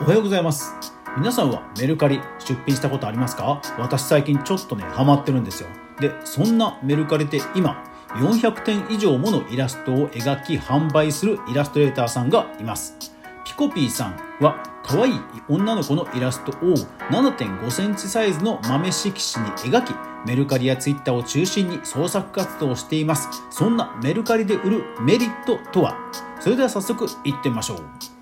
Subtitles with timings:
[0.00, 0.74] おはようございます。
[1.16, 3.60] 皆さんはメルカリ出品したことありますか？
[3.78, 5.68] 私最近ちょっとねハマってるんですよ。
[6.00, 12.96] でそんなメルカリで今400点以上ものイラストを描き販売するイラストレーターさんがいます。
[13.44, 15.14] ピコピーさんは可愛い
[15.48, 16.74] 女の子のイラストを
[17.10, 19.94] 7.5センチサイズの豆色紙に描き
[20.26, 25.96] メルカリやツイッターを中心に創作活動をしていますそんなメルカリで売るメリットとは？
[26.40, 28.21] それでは早速行ってみましょう。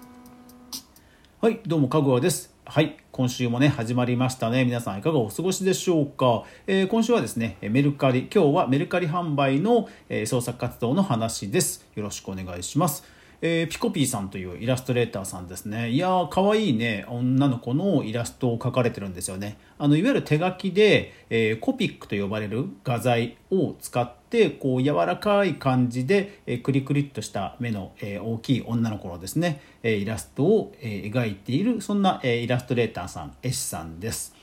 [1.43, 2.55] はいどうもかぐわです。
[2.67, 4.67] はい今週もね始まりましたね。
[4.67, 8.29] 皆さんいかがお過ごしでしょうか、えー、今週はですねメルカリ。
[8.31, 11.87] 今日はメルカリ販売の、えー、創作活動の話です。
[11.95, 13.05] よろしくお願いします。
[13.43, 15.91] えー、ピコピーさんというイラストレーターさんですね。
[15.91, 17.07] いやー可愛いね。
[17.09, 19.57] 女の子のイラストを描かれてるんですよね。
[19.79, 34.35] あのいわゆる手書きで、えー、コピックと呼ばれる画材を使ってこう柔らかい感じで、えー、クリクリっとした目の、えー、大きい女の子のですね、えー、イラストを、えー、描いているそんな、えー、イラストレーターさん絵師さんです。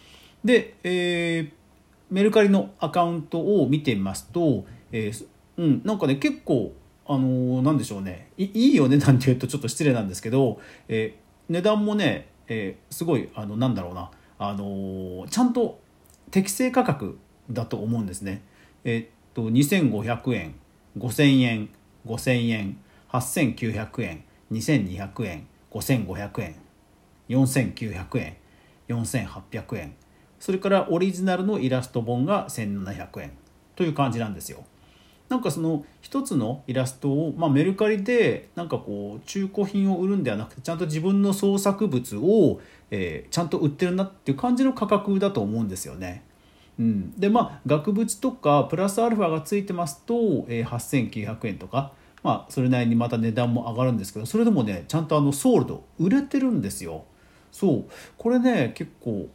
[0.44, 1.52] で、えー、
[2.10, 6.74] メルカリのアカウントを見てみますと、えーうん、なんかね結構
[7.08, 15.80] あのー、でしょうねいいいお値段っていうとちょっと失礼なんですけど、えー、値段もね、えー、すごいあのなんだろうな、あのー、ちゃんと
[16.32, 17.18] 適正価格
[17.50, 18.42] だと思うんですね。
[18.84, 20.56] え、っと2500円
[20.98, 21.70] 5000円
[22.06, 22.78] 5000円
[23.10, 26.56] 8900円2200円5500円
[27.30, 28.38] 4900円
[28.90, 29.96] 4800円
[30.40, 33.32] それからオリジナルのイラスト本が1700円
[33.76, 34.64] という感じなんですよ。
[35.30, 42.62] なんかその一つのイラストを、まあ、メルカリでなんかこう中古品を売るんではなくてちゃんと自分の創作物を、
[42.92, 46.24] えー、ちゃんと売ってるなっていう感じの価格だと思うんですよね。
[46.80, 51.92] うん、でまあ額縁とかプラスアルファがついてますと、えー、8900円とか、
[52.24, 57.04] まあ、それなりにまた値段も上がるんですけどそれでもねちゃんとあのソールド売れてるんですよ。
[57.52, 57.86] そう
[58.18, 59.28] これね結構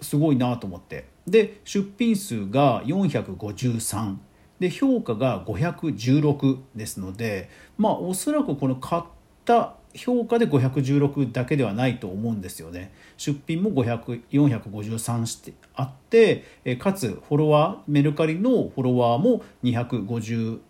[0.00, 4.16] すごいなと思ってで出品数が453
[4.62, 9.02] で評価が516ですのでまあおそらくこの買っ
[9.44, 12.92] た評価で516だけではないと思うんですよね。
[13.16, 16.44] 出品も453してあって
[16.78, 20.60] かつフォロワーメルカリのフォロワーも251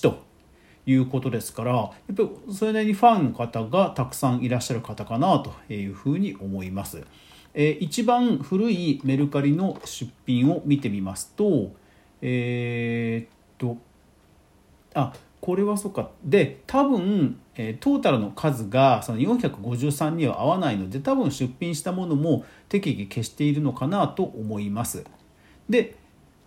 [0.00, 0.22] と
[0.86, 7.04] いうことですからやっぱりそれなりにファンの方がたくさんいらっしゃる方かなというふうに思います。
[7.52, 11.72] え一番古いメルカリの出品を見てみますと
[12.22, 13.76] えー、と。
[14.94, 16.10] あこれはそうか。
[16.24, 25.04] で多分、えー、トータルの数がその453には合わないので多分出品したものも適宜消しているのかなと思います。
[25.68, 25.96] で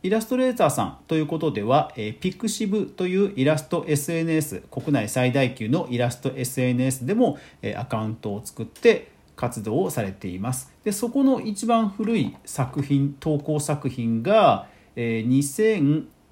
[0.04, 10.72] イラストレーターさんということでは、えー、 pixiv というイラスト SNS 国内最大級のイラスト SNS でも、えー、アカウントを作って活動をされています。
[10.84, 15.28] でそこの一番古い作品投稿作品が、えー、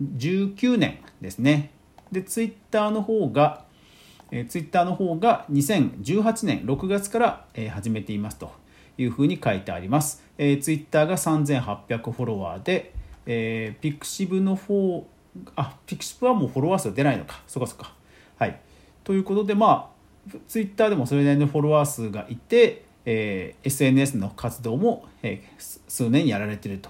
[0.02, 1.72] 2019年ですね。
[2.12, 3.66] で、ツイッターの方が、
[4.32, 8.52] えー、ツイッターの方が2018年6月から、えー、始めていますと
[8.98, 10.24] いうふうに書いてあります。
[10.38, 12.94] えー、ツイッターが3800フォロワーで、
[13.26, 15.06] えー、 pixiv の方、
[15.56, 17.42] あ、 pixiv はもうフォロワー数出ないのか。
[17.48, 17.94] そっかそっか。
[18.38, 18.60] はい。
[19.04, 19.92] ということで、ま
[20.28, 26.90] あ、ツイッターでもそれなりのフォロワー数がいて、えー、SNS の活動も、えー、数年やられていると。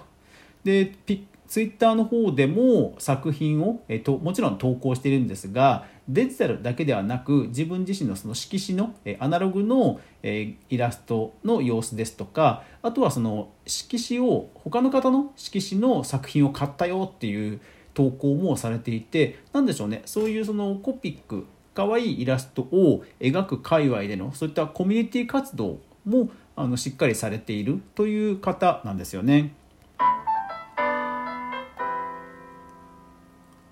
[0.64, 17.60] で、ピツイッターの方でも作品を、えともちろん投稿しているんですがデジタルだけではなく自分自身のその色紙のえアナログのえイラストの様子ですとかあとはその色紙を他の方の色紙の作品を買ったよっていう
[17.94, 29.54] 投稿もされていて何でしょうねそういうそのコピックかわいいイラストを描く界隈でのそういったコミュニティ活動もあのしっかりされているという方なんですよね。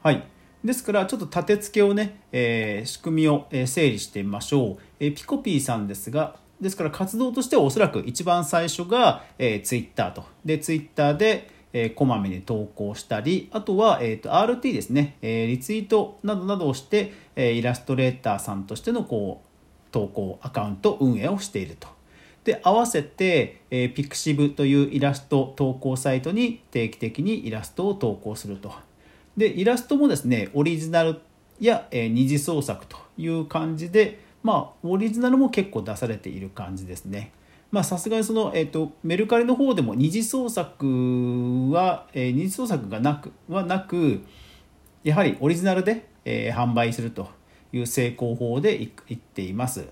[0.01, 0.23] はい。
[0.63, 4.77] ですから、ちょっと立て付けをね、えー、仕組みを整理してみましょう。
[4.99, 10.23] えー、ピコピーさんですが、ですから活動としてはおそらく一番最初が、えー、ツイッターと。
[10.45, 21.87] で、ツイッターで、えー、こまめに投稿したり、あとは、えーと、RT ですね、えー、リツイートなどなどをして、えー、イラストレーターさんとしてのこう投稿アカウント運営をしていると。
[22.45, 28.73] で合わせて、えー、 pixiv というイラスト投稿サイトに定期的にイラストを投稿すると。
[29.39, 31.21] でイラストもですねオリジナル
[31.59, 37.31] や、えー、二次創作という感じでまあオリジナルも結構出されている感じですね。
[37.71, 40.85] まあさすがにその、えーと、メルカリの方でも二次創作
[41.71, 44.21] は、えー、二次創作がなくはなく
[45.03, 47.29] やはりオリジナルで、えー、販売すると
[47.71, 49.87] いう正攻法でいっています。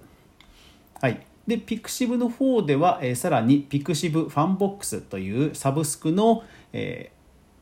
[1.01, 1.25] はい。
[1.47, 7.16] で、 pixiv の方では、えー、さらに pixivFANBOX というサブスクの、えー、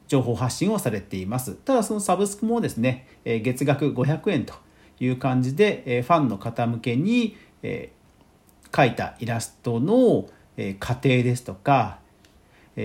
[0.08, 1.56] 情報発信をされています。
[1.56, 4.54] ただそのサブスクもですね、月額500円と
[5.00, 10.28] いう感じで、ファンの方向けに、描いたイラストの、
[10.80, 12.00] 過程ですとか、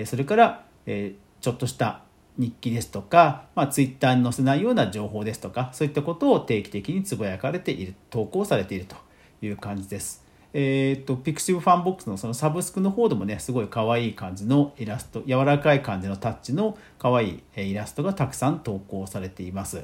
[0.05, 2.03] それから、ちょっとした
[2.37, 8.95] 日記ですとか、まあ、ツイッターに載せないような情報ですとかそういったことを定期的につぶやかれている投稿されていると
[9.41, 10.20] いう感じです。
[10.53, 19.83] えーと、 pixivFANBOX のそのサブスクの方でもねすごい可愛い感じのイラスト柔らかい感じのタッチの可愛いイラストがたくさん投稿されています。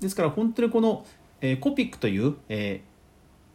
[0.00, 1.06] ですから本当にこの、
[1.40, 2.82] えー、コピックという、え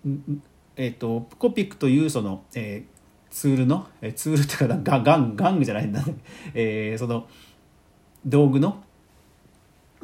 [0.07, 0.39] ー
[0.77, 6.15] えーと、コピックというその、えー、ツールの、えツールっていうかガガンガングじゃないんだね、
[6.53, 7.27] えー、その
[8.25, 8.81] 道具の、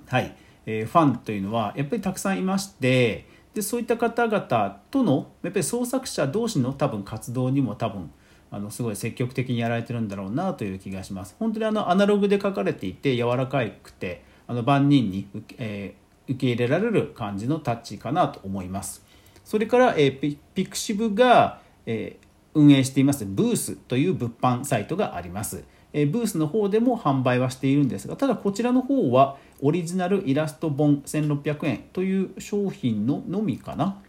[0.07, 0.35] はい
[0.65, 8.11] えー、ファンというのはやっぱりたくさんいましてでそういった方々とのやっぱり創作者同士の多分活動にも多分
[8.51, 11.37] あのすごい積極的にやられてるんだろうなという気がします。
[11.39, 19.05] 本当にあのアナログで書かれていて柔らかくてあの万人に受け,、えー、受け入れられる感じのタッチかなと思います。
[19.45, 22.25] それから、えー、ピピクシブが、えー、
[22.55, 23.25] 運営しています。
[23.25, 25.63] ブースという物販サイトがあります。
[25.93, 34.01] えブースの方でも販売はしているんですがただこちらの方はオリジナルイラスト本1600円という商品ののみかな。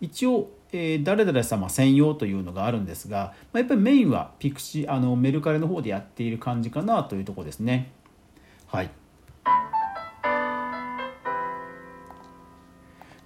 [0.00, 7.92] 一応、え、誰々様専用というのがあるんですが、ま、やっぱりメインはピクシあのメルカリの方でやっている感じかなというとこですね。
[8.66, 8.90] はい。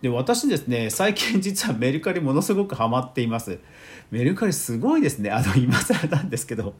[0.06, 3.58] で私ですね最近実はメルカリものすごくハマっています。
[4.12, 5.32] メルカリすごいですね。
[5.32, 6.74] あの今更なんですけど。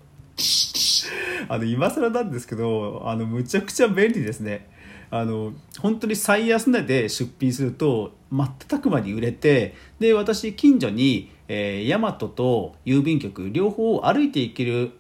[1.49, 4.69] あの今更なんですけどあのむちゃくちゃ便利ですね。
[5.11, 14.93] あの本当に最安値で出品すると瞬く間に売れてで私近所に、えー、大和と郵便局両方歩いていける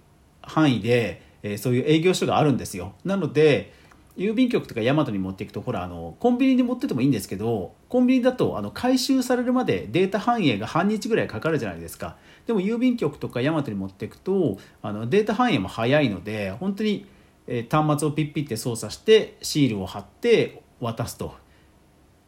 [0.42, 2.94] 範囲で、えー、そういう営業所があるんですよ。
[3.04, 3.72] なので
[4.16, 12.16] 郵便局とかヤマトに持っていくとほらあのコンビニに持っててもいいんですけどコンビニだとあの回収されるまでデータ反映が半日ぐらいかかるじゃないですか。
[12.46, 17.06] でも郵便局とかヤマトに持っていくとあのデータ反映も早いので本当に、
[17.46, 21.34] え端末をピッピって操作してシールを貼って渡すと。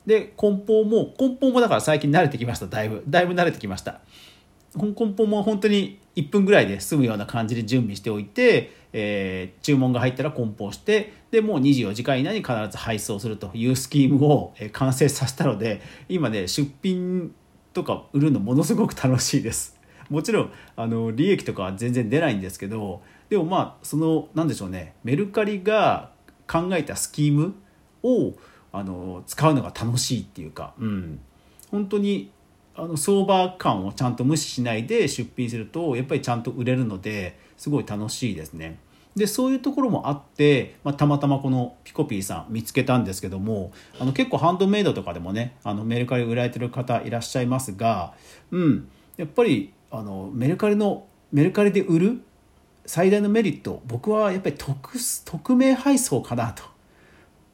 [0.06, 2.66] で梱包も梱包もだから最近慣れてきました。
[2.66, 4.00] だいぶだいぶ慣れてきました。
[4.76, 17.34] 梱包も本当に1分ぐらいで済むような感じで準備しておいて、えー、注文が入ったら梱包してでもう24時間以内に必ず配送するというスキームを完成させたので今ね出品
[17.72, 19.78] とか売るのものすごく楽しいです。
[20.08, 26.12] もちろんあの利益とかは全然出ないんですけどでもまあその何でしょうねメルカリが
[26.50, 27.54] 考えたスキーム
[28.02, 28.32] を
[28.72, 31.20] あの使うのが楽しいっていうか、うん、
[31.70, 32.30] 本当に
[32.78, 38.78] あの相場感をちゃんと無視しないで出品するとやっぱりちゃんと売れるのですごい楽しいですね。
[39.16, 48.14] でそういうところもあって、まあ、たまたまこのピコピーさん見つけたんですけどもあの結構ハンドメイドとかでもねあのメルカリ売られてる方いらっしゃいますが、
[48.52, 52.20] うん、やっぱりあのメルカリのメルカリで売る
[52.86, 56.62] 最大のメリット僕はやっぱり匿匿名配送かなと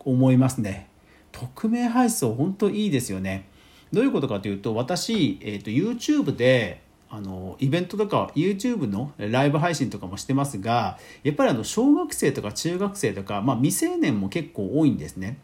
[0.01, 0.91] 思いますね。
[1.33, 3.49] 匿名配送本当いいですよね。
[3.95, 15.39] どういうことかというと私、えーと、YouTube であのイベントとか YouTube のライブ配信とかもしてますがやっぱりあの小学生とか中学生とか、まあ、未成年も結構多いんですね。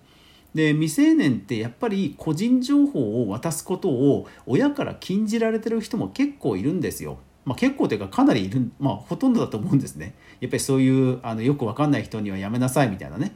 [0.52, 7.18] で未成年ってやっぱり個人情報を渡すことを親から禁じられてる人も結構いるんですよ。
[7.44, 10.14] まあ、結構というかかなりいる、まあ、ほとんどだと思うんですね。
[10.40, 13.32] やっぱりそういうあのよく分かんない人にはやめなさいみたいなね。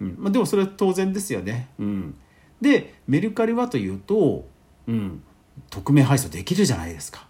[0.00, 1.68] うんまあ、でもそれは当然ですよね。
[1.78, 2.14] うん、
[2.60, 4.48] でメルカリはというと
[4.88, 5.22] うん、
[5.70, 7.26] 匿名配送できるじゃないですか。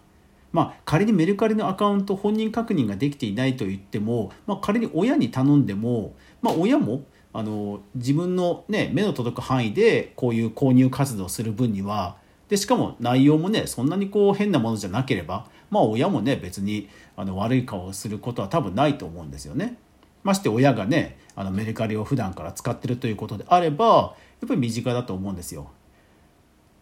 [0.52, 7.02] まあ、仮にメルカリのアカウント本人確認ができていないと言っても、まあ、仮に親に頼んでも、まあ、親も
[7.34, 12.16] あの自分の、ね、目の届く範囲でこういう購入活動をする分には
[12.48, 19.76] でしかも内容もねそんなにこう変なものじゃなければ、まあ、親もね別にあの悪い顔をすることは多分ないと思うんですよね。
[20.22, 25.70] まして親がねあのメルカリを普段から使ってるということであればやっぱり身近だと思うんですよ。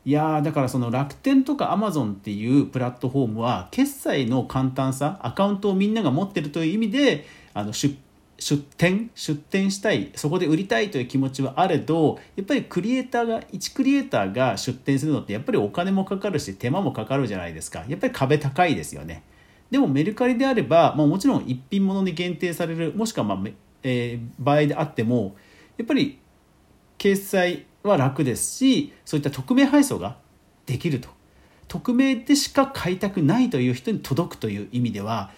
[0.07, 7.97] いやだからその楽天とかアマゾンっていうプラットフォームは決済の簡単さアカウントをみんなが持ってるという意味であの出
[8.77, 17.85] 店出店したいそこで売りたいという気持ちはあれどやっぱりクリエイターが1クリエイターが出店するのってやっぱりお金もかかるし手間もかかるじゃないですか。
[17.89, 19.23] やっぱり壁高いですよね。
[19.71, 23.51] でもメルカリであれば、まあ、もちろん一品物に限定されるもしくは、まあ
[23.83, 25.37] えー、場合であっても
[25.79, 26.19] やっぱり
[26.99, 30.17] 決済は楽ですしそういった匿名配送が
[30.67, 31.09] できると
[31.69, 35.31] 匿名でしか買いたくないという人に届くという意味では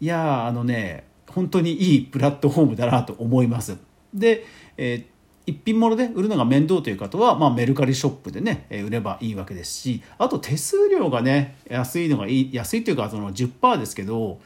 [0.00, 3.78] いやあのね本当にいいプラットフォームだなと思います。
[4.12, 4.44] で、
[4.76, 5.12] えー
[5.44, 14.40] 一品物で売るのが面倒という方は、まあ、メルカリショップでね売ればいいわけですしあと手数料がね安いのがいい安いというかその10%ですけど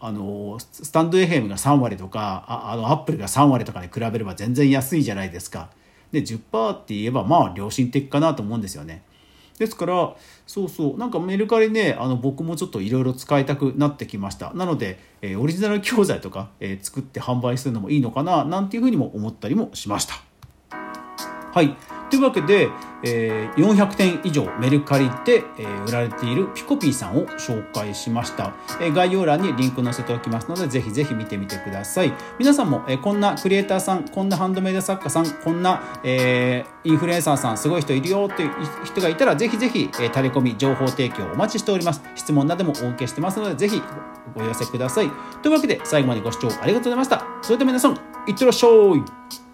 [0.00, 5.68] あのスタンド FM が3割とかあのアップルが3割とかに比べれば全然安いじゃないですか。
[6.12, 9.02] で10%って言えばまあ良心的かなと思うんですよね。
[9.58, 14.54] ですからそうそうなんかメルカリねあの僕もちょっといろいろ使いたくなってきました。
[14.54, 20.14] なので、えー、オリジナル教材とか、えー、作って販売するのもいいのかななんていうふうにも思ったりもしました。
[21.52, 21.76] はい。
[22.10, 22.68] というわけで、
[23.02, 32.12] えー、400点以上メルカリで、えー、売られているピコピーさんを紹介しました、えー、概要欄にリンク載せておきますのでぜひぜひ見てみてください。
[32.38, 38.50] 皆さんも、えー、こんなクリエイターさんこんなハンドメイド作家さんこんな、えー、インフルエンサーさんすごい人いるよという
[38.84, 42.02] 人がいたらぜひぜひ、えー、タレコミ情報提供お待ちしております。
[42.16, 43.80] 質問などもお受けしてますのでぜひ
[44.34, 45.10] ご寄せください。
[45.42, 47.24] というわけで最後までご視聴ありがとうございました。
[47.42, 47.92] それでは皆さん
[48.26, 49.49] いってらっしゃい。